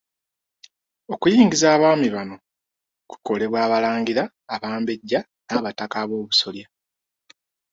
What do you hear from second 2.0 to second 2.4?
bano